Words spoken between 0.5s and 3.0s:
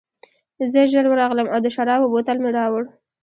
زه ژر ورغلم او د شرابو بوتل مې راوړ